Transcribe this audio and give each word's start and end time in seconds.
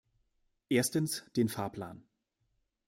Erstens 0.69 1.25
den 1.35 1.47
Fahrplan. 1.47 2.03